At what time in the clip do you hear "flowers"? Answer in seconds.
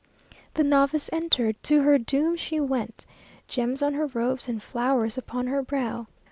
4.59-5.15